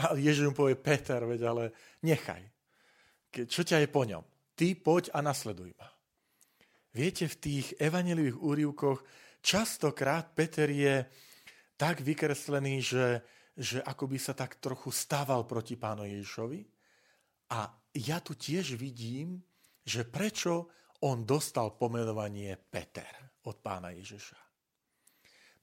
A 0.00 0.16
Ježiš 0.16 0.48
mu 0.48 0.54
povie, 0.56 0.80
Peter, 0.80 1.20
veď 1.20 1.40
ale 1.44 1.64
nechaj. 2.00 2.40
Čo 3.30 3.62
ťa 3.62 3.84
je 3.84 3.88
po 3.92 4.02
ňom? 4.08 4.24
Ty 4.56 4.66
poď 4.80 5.12
a 5.12 5.20
nasleduj 5.20 5.76
ma. 5.76 5.88
Viete, 6.90 7.30
v 7.30 7.36
tých 7.38 7.66
evanelivých 7.78 8.40
úrivkoch 8.40 9.04
častokrát 9.44 10.34
Peter 10.34 10.66
je 10.66 11.06
tak 11.78 12.02
vykreslený, 12.02 12.82
že, 12.82 13.06
že 13.54 13.78
ako 13.80 14.10
by 14.10 14.18
sa 14.18 14.34
tak 14.34 14.58
trochu 14.58 14.90
stával 14.90 15.46
proti 15.46 15.78
pánu 15.78 16.02
Ježišovi. 16.04 16.60
A 17.54 17.70
ja 17.94 18.18
tu 18.18 18.34
tiež 18.34 18.74
vidím, 18.74 19.38
že 19.86 20.02
prečo 20.02 20.68
on 21.06 21.24
dostal 21.24 21.72
pomenovanie 21.78 22.58
Peter 22.58 23.08
od 23.48 23.56
pána 23.62 23.94
Ježiša. 23.96 24.36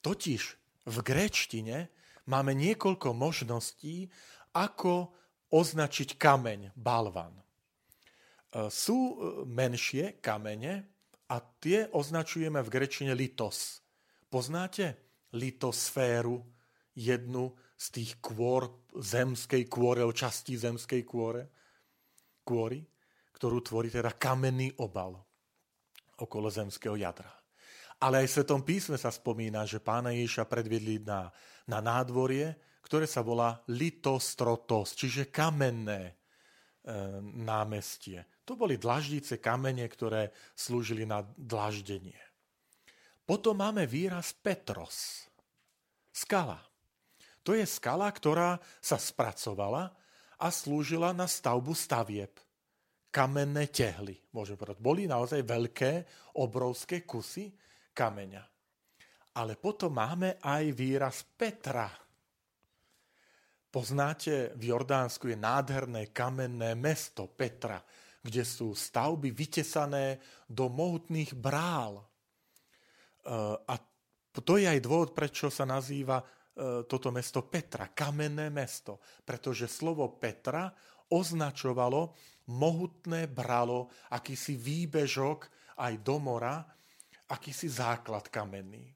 Totiž 0.01 0.41
v 0.87 0.97
gréčtine 1.03 1.91
máme 2.27 2.51
niekoľko 2.53 3.15
možností, 3.15 4.11
ako 4.53 5.11
označiť 5.51 6.19
kameň, 6.19 6.75
balvan. 6.75 7.33
E, 7.33 7.43
sú 8.67 8.95
e, 8.95 9.15
menšie 9.47 10.19
kamene, 10.19 10.97
a 11.27 11.43
tie 11.59 11.91
označujeme 11.91 12.63
v 12.63 12.71
grečine 12.71 13.11
litos. 13.11 13.83
Poznáte 14.31 14.95
litosféru, 15.35 16.39
jednu 16.97 17.53
z 17.77 17.85
tých 17.93 18.11
kôr 18.23 18.65
zemskej 18.95 19.69
kôre, 19.69 20.01
časti 20.15 20.57
zemskej 20.57 21.03
kôre, 21.05 21.51
kôry, 22.41 22.81
ktorú 23.37 23.61
tvorí 23.61 23.93
teda 23.93 24.17
kamenný 24.17 24.73
obal 24.81 25.19
okolo 26.17 26.49
zemského 26.49 26.97
jadra. 26.97 27.29
Ale 28.01 28.25
aj 28.25 28.27
v 28.29 28.33
Svetom 28.33 28.61
písme 28.65 28.97
sa 28.97 29.13
spomína, 29.13 29.67
že 29.69 29.77
pána 29.77 30.09
Ježiša 30.09 30.49
predviedli 30.49 31.05
na, 31.05 31.29
na 31.67 31.83
nádvorie, 31.83 32.55
ktoré 32.83 33.03
sa 33.03 33.19
volá 33.19 33.59
litostrotos, 33.67 34.95
čiže 34.95 35.27
kamenné 35.27 36.01
e, 36.07 36.13
námestie. 37.21 38.23
To 38.47 38.55
boli 38.55 38.79
dlaždice 38.79 39.43
kamene, 39.43 39.83
ktoré 39.91 40.31
slúžili 40.55 41.03
na 41.03 41.19
dlaždenie. 41.35 42.15
Potom 43.27 43.59
máme 43.59 43.83
výraz 43.83 44.31
Petros. 44.31 45.27
Skala. 46.15 46.63
To 47.43 47.51
je 47.51 47.67
skala, 47.67 48.07
ktorá 48.07 48.55
sa 48.79 48.95
spracovala 48.95 49.91
a 50.39 50.47
slúžila 50.47 51.11
na 51.11 51.27
stavbu 51.27 51.75
stavieb. 51.75 52.31
Kamenné 53.11 53.67
tehly, 53.67 54.15
môžem 54.31 54.55
povedať. 54.55 54.79
Boli 54.79 55.11
naozaj 55.11 55.43
veľké, 55.43 55.91
obrovské 56.39 57.03
kusy 57.03 57.51
kameňa. 57.91 58.56
Ale 59.37 59.53
potom 59.53 59.93
máme 59.93 60.41
aj 60.41 60.63
výraz 60.73 61.21
Petra. 61.37 61.85
Poznáte, 63.69 64.57
v 64.57 64.73
Jordánsku 64.73 65.29
je 65.29 65.37
nádherné 65.37 66.09
kamenné 66.09 66.73
mesto 66.73 67.29
Petra, 67.29 67.77
kde 68.25 68.41
sú 68.41 68.73
stavby 68.73 69.29
vytesané 69.29 70.17
do 70.49 70.73
mohutných 70.73 71.37
brál. 71.37 72.01
E, 72.01 72.05
a 73.61 73.75
to 74.33 74.57
je 74.57 74.65
aj 74.65 74.81
dôvod, 74.81 75.13
prečo 75.13 75.53
sa 75.53 75.69
nazýva 75.69 76.25
E, 76.57 76.89
toto 76.89 77.13
mesto 77.13 77.45
Petra, 77.45 77.93
kamenné 77.93 78.49
mesto, 78.49 78.97
pretože 79.21 79.69
slovo 79.69 80.17
Petra 80.17 80.73
označovalo 81.13 82.17
mohutné 82.49 83.29
bralo, 83.29 83.93
akýsi 84.09 84.57
výbežok 84.57 85.39
aj 85.77 85.93
do 86.01 86.17
mora, 86.17 86.65
akýsi 87.29 87.69
základ 87.69 88.33
kamenný. 88.33 88.89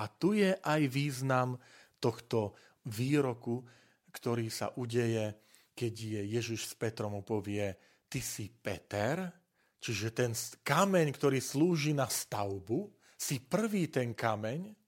A 0.00 0.08
tu 0.08 0.32
je 0.32 0.56
aj 0.56 0.80
význam 0.88 1.60
tohto 2.00 2.56
výroku, 2.88 3.60
ktorý 4.08 4.48
sa 4.48 4.72
udeje, 4.80 5.36
keď 5.76 5.92
je 5.92 6.22
Ježiš 6.40 6.72
s 6.72 6.74
Petrom 6.74 7.20
povie, 7.20 7.76
ty 8.08 8.24
si 8.24 8.48
Peter, 8.48 9.28
čiže 9.76 10.16
ten 10.16 10.32
kameň, 10.64 11.12
ktorý 11.12 11.38
slúži 11.38 11.92
na 11.92 12.08
stavbu, 12.08 12.88
si 13.20 13.44
prvý 13.44 13.92
ten 13.92 14.16
kameň, 14.16 14.80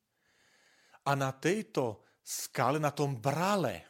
a 1.03 1.19
na 1.19 1.35
tejto 1.35 2.07
skale, 2.23 2.79
na 2.79 2.95
tom 2.95 3.19
brale, 3.19 3.83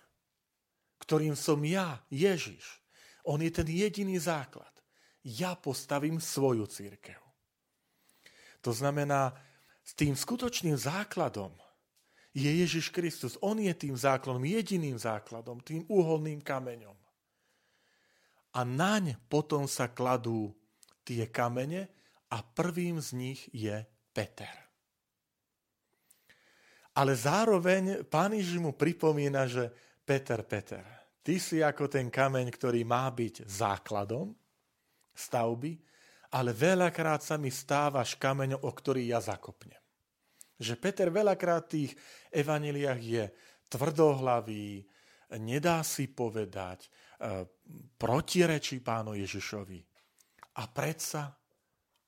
ktorým 0.96 1.36
som 1.36 1.60
ja, 1.60 2.00
Ježiš, 2.08 2.80
on 3.28 3.44
je 3.44 3.52
ten 3.52 3.68
jediný 3.68 4.16
základ. 4.16 4.72
Ja 5.22 5.54
postavím 5.54 6.18
svoju 6.18 6.66
církev. 6.66 7.20
To 8.62 8.72
znamená, 8.72 9.34
s 9.82 9.92
tým 9.98 10.14
skutočným 10.14 10.78
základom 10.78 11.50
je 12.32 12.48
Ježiš 12.48 12.88
Kristus. 12.88 13.36
On 13.44 13.58
je 13.58 13.72
tým 13.76 13.92
základom, 13.92 14.40
jediným 14.40 14.96
základom, 14.96 15.60
tým 15.60 15.84
uholným 15.90 16.40
kameňom. 16.40 16.96
A 18.52 18.60
naň 18.64 19.16
potom 19.28 19.68
sa 19.68 19.88
kladú 19.88 20.52
tie 21.04 21.28
kamene 21.28 21.88
a 22.32 22.40
prvým 22.40 23.00
z 23.00 23.08
nich 23.16 23.40
je 23.52 23.84
Peter. 24.12 24.52
Ale 26.92 27.16
zároveň 27.16 28.04
pán 28.04 28.36
Ježiš 28.36 28.60
mu 28.60 28.76
pripomína, 28.76 29.48
že 29.48 29.72
Peter, 30.04 30.44
Peter, 30.44 30.84
ty 31.24 31.40
si 31.40 31.64
ako 31.64 31.88
ten 31.88 32.12
kameň, 32.12 32.52
ktorý 32.52 32.84
má 32.84 33.08
byť 33.08 33.48
základom 33.48 34.36
stavby, 35.16 35.80
ale 36.32 36.56
veľakrát 36.56 37.20
sa 37.20 37.36
mi 37.36 37.52
stávaš 37.52 38.16
kameňom, 38.16 38.64
o 38.64 38.70
ktorý 38.72 39.04
ja 39.04 39.20
zakopnem. 39.20 39.78
Že 40.56 40.74
Peter 40.80 41.08
veľakrát 41.12 41.68
v 41.68 41.72
tých 41.72 41.92
evaniliách 42.32 43.00
je 43.00 43.24
tvrdohlavý, 43.68 44.84
nedá 45.36 45.84
si 45.84 46.08
povedať, 46.08 46.88
e, 46.88 46.88
protirečí 48.00 48.80
pánu 48.80 49.12
Ježišovi. 49.16 49.80
A 50.56 50.62
predsa, 50.68 51.32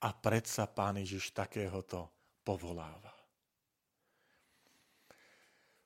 a 0.01 0.09
predsa 0.13 0.65
pán 0.69 1.01
Ježiš 1.01 1.33
takéhoto 1.33 2.13
povoláva. 2.45 3.13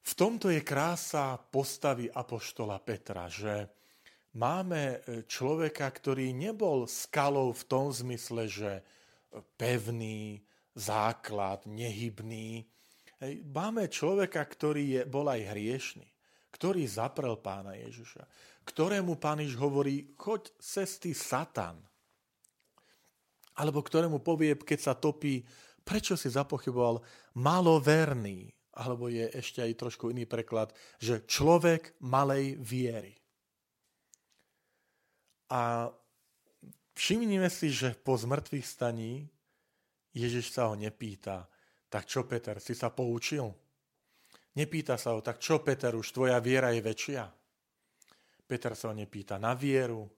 V 0.08 0.12
tomto 0.16 0.48
je 0.48 0.64
krása 0.64 1.36
postavy 1.36 2.08
apoštola 2.08 2.80
Petra, 2.80 3.28
že 3.28 3.68
máme 4.38 4.82
e, 5.02 5.26
človeka, 5.26 5.90
ktorý 5.90 6.30
nebol 6.30 6.86
skalou 6.86 7.50
v 7.50 7.62
tom 7.66 7.90
zmysle, 7.90 8.46
že 8.46 8.72
pevný, 9.58 10.38
základ, 10.78 11.66
nehybný. 11.66 12.62
Máme 13.50 13.90
človeka, 13.90 14.46
ktorý 14.46 14.84
je, 14.94 15.02
bol 15.10 15.26
aj 15.26 15.42
hriešný, 15.50 16.06
ktorý 16.54 16.86
zaprel 16.86 17.34
pána 17.42 17.74
Ježiša, 17.74 18.22
ktorému 18.62 19.18
pán 19.18 19.42
Ježiš 19.42 19.58
hovorí, 19.58 20.14
choď 20.14 20.54
cesty 20.62 21.10
Satan. 21.12 21.82
Alebo 23.58 23.82
ktorému 23.82 24.22
povie, 24.22 24.54
keď 24.54 24.78
sa 24.78 24.94
topí, 24.94 25.42
prečo 25.82 26.14
si 26.14 26.30
zapochyboval, 26.30 27.02
maloverný, 27.34 28.54
alebo 28.78 29.10
je 29.10 29.26
ešte 29.34 29.58
aj 29.66 29.74
trošku 29.74 30.14
iný 30.14 30.30
preklad, 30.30 30.70
že 31.02 31.26
človek 31.26 31.98
malej 31.98 32.54
viery. 32.62 33.18
A 35.48 35.88
všimnime 36.92 37.48
si, 37.48 37.72
že 37.72 37.96
po 37.96 38.16
zmrtvých 38.18 38.66
staní 38.66 39.24
Ježiš 40.12 40.52
sa 40.52 40.68
ho 40.68 40.74
nepýta, 40.76 41.48
tak 41.88 42.04
čo 42.04 42.28
Peter, 42.28 42.60
si 42.60 42.76
sa 42.76 42.92
poučil? 42.92 43.48
Nepýta 44.58 44.98
sa 44.98 45.14
ho, 45.16 45.22
tak 45.22 45.38
čo 45.38 45.62
Peter, 45.62 45.94
už 45.94 46.10
tvoja 46.12 46.36
viera 46.42 46.74
je 46.74 46.82
väčšia? 46.82 47.24
Peter 48.48 48.72
sa 48.74 48.90
ho 48.90 48.94
nepýta 48.96 49.36
na 49.36 49.54
vieru, 49.54 50.04
e, 50.04 50.10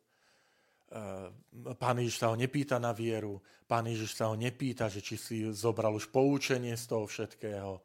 Pán 1.76 1.98
Ježiš 2.00 2.16
sa 2.16 2.32
ho 2.32 2.36
nepýta 2.38 2.80
na 2.80 2.90
vieru, 2.94 3.38
Pán 3.66 3.86
Ježiš 3.86 4.16
sa 4.16 4.32
ho 4.32 4.34
nepýta, 4.34 4.90
že 4.90 5.04
či 5.04 5.14
si 5.14 5.36
zobral 5.54 5.94
už 5.94 6.10
poučenie 6.10 6.74
z 6.74 6.84
toho 6.90 7.04
všetkého 7.06 7.82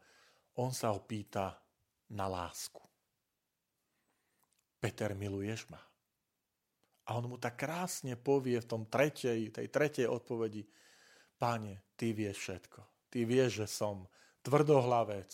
on 0.56 0.72
sa 0.72 0.96
ho 0.96 1.00
pýta 1.04 1.52
na 2.16 2.28
lásku. 2.28 2.80
Peter, 4.80 5.12
miluješ 5.18 5.68
ma? 5.68 5.82
A 7.06 7.22
on 7.22 7.30
mu 7.30 7.38
tak 7.38 7.62
krásne 7.62 8.18
povie 8.18 8.58
v 8.58 8.70
tom 8.70 8.84
tretej, 8.90 9.54
tej 9.54 9.68
tretej 9.70 10.10
odpovedi, 10.10 10.66
Páne, 11.36 11.84
ty 12.00 12.16
vieš 12.16 12.48
všetko. 12.48 12.80
Ty 13.12 13.20
vieš, 13.28 13.64
že 13.64 13.68
som 13.68 14.08
tvrdohlavec. 14.44 15.32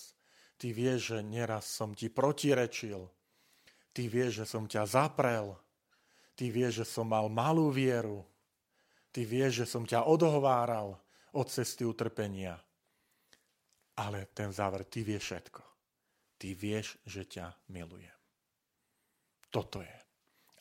Ty 0.57 0.67
vieš, 0.73 1.13
že 1.13 1.19
neraz 1.25 1.65
som 1.69 1.93
ti 1.93 2.09
protirečil. 2.09 3.05
Ty 3.93 4.03
vieš, 4.09 4.41
že 4.41 4.45
som 4.49 4.65
ťa 4.65 4.83
zaprel. 4.85 5.53
Ty 6.33 6.45
vieš, 6.49 6.81
že 6.81 6.85
som 6.89 7.05
mal 7.09 7.29
malú 7.29 7.69
vieru. 7.69 8.25
Ty 9.13 9.25
vieš, 9.25 9.65
že 9.65 9.65
som 9.69 9.83
ťa 9.85 10.09
odhováral 10.09 10.97
od 11.37 11.47
cesty 11.49 11.85
utrpenia. 11.85 12.57
Ale 13.97 14.33
ten 14.33 14.49
záver, 14.49 14.87
ty 14.89 15.05
vieš 15.05 15.29
všetko. 15.29 15.63
Ty 16.41 16.47
vieš, 16.57 16.97
že 17.05 17.29
ťa 17.29 17.69
milujem. 17.69 18.17
Toto 19.53 19.85
je. 19.85 19.97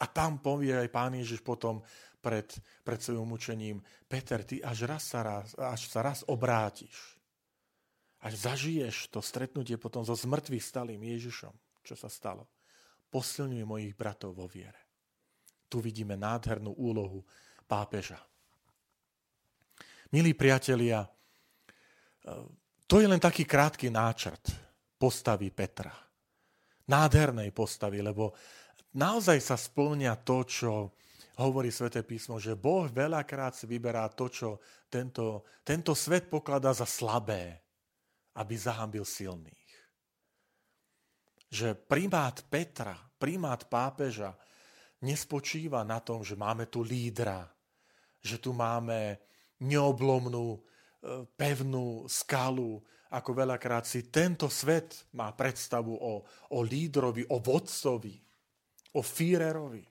A 0.00 0.04
tam 0.08 0.40
povie 0.40 0.72
aj 0.72 0.88
pán 0.88 1.12
Ježiš 1.12 1.44
potom 1.44 1.84
pred, 2.20 2.48
pred 2.84 3.00
svojim 3.00 3.24
mučením, 3.24 3.76
Peter, 4.08 4.44
ty 4.44 4.60
až, 4.64 4.88
raz 4.88 5.04
sa 5.04 5.20
raz, 5.20 5.52
až 5.56 5.88
sa 5.88 6.00
raz 6.00 6.24
obrátiš, 6.28 7.20
až 8.20 8.36
zažiješ 8.36 9.12
to 9.12 9.20
stretnutie 9.24 9.76
potom 9.80 10.04
so 10.04 10.12
zmrtvých 10.12 10.64
stalým 10.64 11.00
Ježišom, 11.00 11.52
čo 11.84 11.94
sa 11.96 12.08
stalo, 12.12 12.48
posilňuje 13.08 13.64
mojich 13.64 13.94
bratov 13.96 14.36
vo 14.36 14.48
viere. 14.48 14.88
Tu 15.68 15.80
vidíme 15.80 16.16
nádhernú 16.16 16.76
úlohu 16.76 17.24
pápeža. 17.64 18.20
Milí 20.10 20.34
priatelia, 20.34 21.06
to 22.84 22.98
je 22.98 23.06
len 23.06 23.22
taký 23.22 23.46
krátky 23.46 23.88
náčrt 23.88 24.50
postavy 24.98 25.54
Petra. 25.54 25.94
Nádhernej 26.90 27.54
postavy, 27.54 28.02
lebo 28.02 28.34
naozaj 28.94 29.38
sa 29.42 29.56
splňa 29.58 30.14
to, 30.22 30.38
čo 30.46 30.72
hovorí 31.40 31.72
sväté 31.72 32.04
písmo, 32.04 32.36
že 32.36 32.58
Boh 32.58 32.86
veľakrát 32.90 33.56
si 33.56 33.64
vyberá 33.64 34.10
to, 34.12 34.28
čo 34.28 34.48
tento, 34.92 35.48
tento 35.64 35.96
svet 35.96 36.28
pokladá 36.28 36.76
za 36.76 36.84
slabé, 36.84 37.56
aby 38.36 38.54
zahambil 38.54 39.08
silných. 39.08 39.72
Že 41.50 41.74
primát 41.74 42.44
Petra, 42.46 42.94
primát 43.18 43.66
pápeža 43.66 44.36
nespočíva 45.02 45.82
na 45.82 45.98
tom, 45.98 46.20
že 46.20 46.36
máme 46.36 46.68
tu 46.68 46.84
lídra, 46.84 47.48
že 48.20 48.36
tu 48.36 48.52
máme 48.52 49.16
neoblomnú 49.64 50.60
pevnú 51.34 52.04
skalu, 52.04 52.84
ako 53.10 53.30
veľakrát 53.32 53.88
si 53.88 54.06
tento 54.12 54.46
svet 54.46 55.08
má 55.16 55.32
predstavu 55.34 55.96
o, 55.96 56.22
o 56.54 56.58
lídrovi, 56.62 57.26
o 57.32 57.42
vodcovi, 57.42 58.14
o 58.94 59.00
Führerovi. 59.02 59.84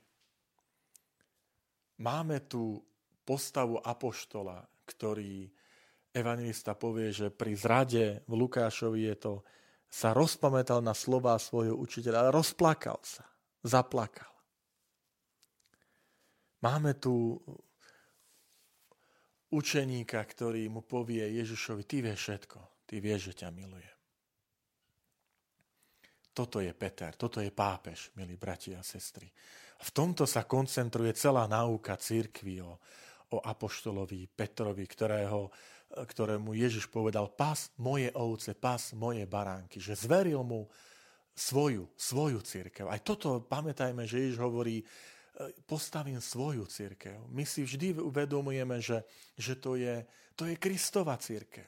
Máme 2.00 2.48
tu 2.48 2.80
postavu 3.24 3.78
apoštola, 3.80 4.64
ktorý 4.88 5.46
evangelista 6.16 6.74
povie, 6.74 7.14
že 7.14 7.28
pri 7.30 7.54
zrade 7.54 8.06
v 8.26 8.34
Lukášovi 8.34 9.02
je 9.14 9.16
to, 9.20 9.34
sa 9.90 10.14
rozpamätal 10.14 10.86
na 10.86 10.94
slova 10.94 11.34
svojho 11.42 11.74
učiteľa, 11.74 12.30
ale 12.30 12.38
rozplakal 12.38 13.02
sa, 13.02 13.26
zaplakal. 13.66 14.30
Máme 16.62 16.94
tu 17.00 17.42
učeníka, 19.50 20.22
ktorý 20.22 20.70
mu 20.70 20.86
povie 20.86 21.26
Ježišovi, 21.42 21.84
ty 21.90 22.06
vieš 22.06 22.20
všetko, 22.30 22.60
ty 22.86 23.02
vieš, 23.02 23.34
že 23.34 23.46
ťa 23.46 23.50
milujem. 23.50 23.99
Toto 26.40 26.64
je 26.64 26.72
Peter, 26.72 27.12
toto 27.20 27.44
je 27.44 27.52
pápež, 27.52 28.16
milí 28.16 28.40
bratia 28.40 28.80
a 28.80 28.88
sestry. 28.88 29.28
V 29.84 29.90
tomto 29.92 30.24
sa 30.24 30.48
koncentruje 30.48 31.12
celá 31.12 31.52
náuka 31.52 32.00
církvy 32.00 32.64
o, 32.64 32.80
o 33.36 33.44
apoštolovi 33.44 34.24
Petrovi, 34.32 34.88
ktorého, 34.88 35.52
ktorému 36.00 36.56
Ježiš 36.56 36.88
povedal, 36.88 37.28
pas 37.36 37.68
moje 37.76 38.08
ovce, 38.16 38.56
pas 38.56 38.80
moje 38.96 39.28
baránky, 39.28 39.84
že 39.84 40.00
zveril 40.00 40.40
mu 40.48 40.64
svoju, 41.36 41.92
svoju 42.00 42.40
církev. 42.40 42.88
Aj 42.88 43.04
toto 43.04 43.44
pamätajme, 43.44 44.08
že 44.08 44.24
Ježiš 44.24 44.40
hovorí, 44.40 44.80
postavím 45.68 46.24
svoju 46.24 46.72
církev. 46.72 47.20
My 47.36 47.44
si 47.44 47.68
vždy 47.68 48.00
uvedomujeme, 48.00 48.80
že, 48.80 49.04
že 49.36 49.60
to, 49.60 49.76
je, 49.76 50.08
to 50.40 50.48
je 50.48 50.56
Kristova 50.56 51.20
církev. 51.20 51.68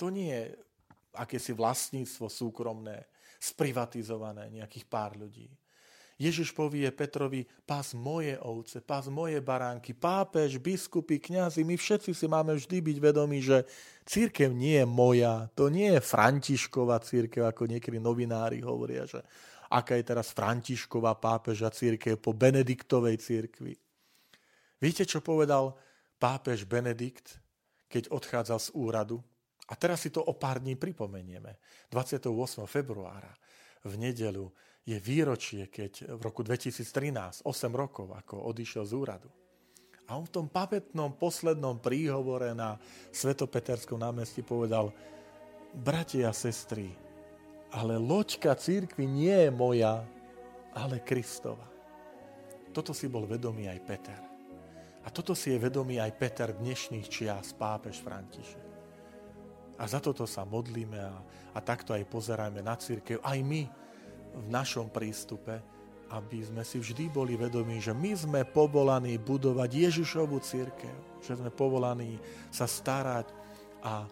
To 0.00 0.08
nie 0.08 0.32
je 0.32 0.56
akési 1.12 1.52
vlastníctvo 1.52 2.32
súkromné, 2.32 3.04
sprivatizované 3.38 4.50
nejakých 4.50 4.84
pár 4.90 5.14
ľudí. 5.14 5.48
Ježiš 6.18 6.50
povie 6.50 6.90
Petrovi, 6.90 7.46
pás 7.62 7.94
moje 7.94 8.34
ovce, 8.42 8.82
pás 8.82 9.06
moje 9.06 9.38
baránky, 9.38 9.94
pápež, 9.94 10.58
biskupy, 10.58 11.22
kňazi, 11.22 11.62
my 11.62 11.78
všetci 11.78 12.10
si 12.10 12.26
máme 12.26 12.58
vždy 12.58 12.82
byť 12.82 12.98
vedomí, 12.98 13.38
že 13.38 13.62
církev 14.02 14.50
nie 14.50 14.82
je 14.82 14.86
moja, 14.86 15.46
to 15.54 15.70
nie 15.70 15.94
je 15.94 16.02
Františková 16.02 16.98
církev, 17.06 17.46
ako 17.46 17.70
niekedy 17.70 18.02
novinári 18.02 18.58
hovoria, 18.58 19.06
že 19.06 19.22
aká 19.70 19.94
je 19.94 20.10
teraz 20.10 20.34
Františková 20.34 21.14
pápeža 21.22 21.70
církev 21.70 22.18
po 22.18 22.34
Benediktovej 22.34 23.22
církvi. 23.22 23.78
Viete, 24.82 25.06
čo 25.06 25.22
povedal 25.22 25.78
pápež 26.18 26.66
Benedikt, 26.66 27.38
keď 27.86 28.10
odchádzal 28.10 28.58
z 28.58 28.68
úradu? 28.74 29.22
A 29.68 29.76
teraz 29.76 30.00
si 30.00 30.08
to 30.08 30.24
o 30.24 30.32
pár 30.32 30.64
dní 30.64 30.80
pripomenieme. 30.80 31.60
28. 31.92 32.32
februára 32.64 33.32
v 33.84 33.94
nedelu 34.00 34.48
je 34.88 34.96
výročie, 34.96 35.68
keď 35.68 36.16
v 36.16 36.20
roku 36.24 36.40
2013, 36.40 37.44
8 37.44 37.52
rokov, 37.76 38.16
ako 38.16 38.48
odišiel 38.48 38.88
z 38.88 38.92
úradu. 38.96 39.28
A 40.08 40.16
on 40.16 40.24
v 40.24 40.32
tom 40.32 40.46
pamätnom 40.48 41.12
poslednom 41.20 41.76
príhovore 41.76 42.56
na 42.56 42.80
Svetopeterskom 43.12 44.00
námestí 44.00 44.40
povedal, 44.40 44.88
bratia 45.76 46.32
a 46.32 46.36
sestry, 46.36 46.88
ale 47.68 48.00
loďka 48.00 48.56
církvy 48.56 49.04
nie 49.04 49.36
je 49.36 49.50
moja, 49.52 50.00
ale 50.72 51.04
Kristova. 51.04 51.68
Toto 52.72 52.96
si 52.96 53.04
bol 53.12 53.28
vedomý 53.28 53.68
aj 53.68 53.80
Peter. 53.84 54.20
A 55.04 55.12
toto 55.12 55.36
si 55.36 55.52
je 55.52 55.60
vedomý 55.60 56.00
aj 56.00 56.16
Peter 56.16 56.48
dnešných 56.56 57.08
čias, 57.12 57.52
pápež 57.52 58.00
František. 58.00 58.67
A 59.78 59.86
za 59.86 60.02
toto 60.02 60.26
sa 60.26 60.42
modlíme 60.42 60.98
a, 60.98 61.14
a 61.54 61.58
takto 61.62 61.94
aj 61.94 62.02
pozerajme 62.10 62.60
na 62.66 62.74
církev, 62.74 63.22
aj 63.22 63.38
my 63.46 63.62
v 64.34 64.46
našom 64.50 64.90
prístupe, 64.90 65.62
aby 66.08 66.40
sme 66.40 66.62
si 66.64 66.80
vždy 66.80 67.12
boli 67.12 67.36
vedomí, 67.36 67.78
že 67.78 67.92
my 67.92 68.12
sme 68.16 68.40
povolaní 68.48 69.20
budovať 69.20 69.70
Ježišovú 69.70 70.40
církev, 70.40 71.20
že 71.20 71.36
sme 71.36 71.52
povolaní 71.52 72.16
sa 72.48 72.64
starať 72.64 73.28
a, 73.84 74.08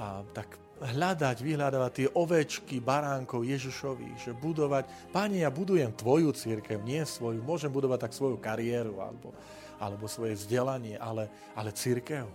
a 0.00 0.06
tak 0.32 0.56
hľadať, 0.80 1.36
vyhľadávať 1.40 1.92
tie 1.92 2.08
ovečky, 2.12 2.76
baránkov 2.84 3.44
Ježišovi, 3.44 4.16
že 4.20 4.36
budovať, 4.36 5.12
Pane, 5.12 5.44
ja 5.44 5.48
budujem 5.52 5.92
Tvoju 5.92 6.36
církev, 6.36 6.84
nie 6.84 7.00
svoju, 7.04 7.40
môžem 7.40 7.72
budovať 7.72 8.08
tak 8.08 8.12
svoju 8.16 8.36
kariéru 8.36 9.00
alebo, 9.00 9.32
alebo 9.80 10.04
svoje 10.08 10.36
vzdelanie, 10.36 11.00
ale, 11.00 11.32
ale 11.56 11.72
církev, 11.72 12.28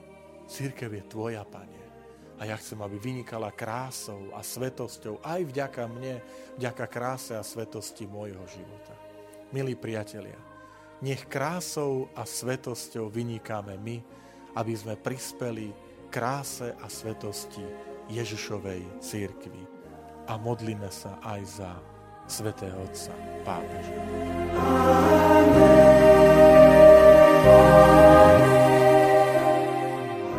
církev 0.50 0.90
je 0.90 1.04
Tvoja, 1.06 1.46
Pane. 1.46 1.81
A 2.42 2.50
ja 2.50 2.58
chcem, 2.58 2.82
aby 2.82 2.98
vynikala 2.98 3.54
krásou 3.54 4.34
a 4.34 4.42
svetosťou 4.42 5.22
aj 5.22 5.46
vďaka 5.46 5.86
mne, 5.86 6.26
vďaka 6.58 6.86
kráse 6.90 7.38
a 7.38 7.46
svetosti 7.46 8.10
môjho 8.10 8.42
života. 8.50 8.98
Milí 9.54 9.78
priatelia, 9.78 10.42
nech 11.06 11.30
krásou 11.30 12.10
a 12.18 12.26
svetosťou 12.26 13.14
vynikáme 13.14 13.78
my, 13.78 14.02
aby 14.58 14.74
sme 14.74 14.98
prispeli 14.98 15.70
kráse 16.10 16.74
a 16.82 16.90
svetosti 16.90 17.62
Ježišovej 18.10 19.06
církvi 19.06 19.62
a 20.26 20.34
modlíme 20.42 20.90
sa 20.90 21.22
aj 21.22 21.42
za 21.46 21.72
svätého 22.26 22.74
Otca 22.82 23.14
Pápeža. 23.46 24.02